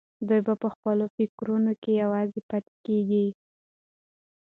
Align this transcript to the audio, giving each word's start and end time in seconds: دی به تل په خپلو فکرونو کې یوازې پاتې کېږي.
دی 0.27 0.39
به 0.45 0.53
تل 0.55 0.59
په 0.61 0.67
خپلو 0.73 1.05
فکرونو 1.15 1.71
کې 1.81 1.91
یوازې 2.03 2.39
پاتې 2.49 2.73
کېږي. 2.85 3.25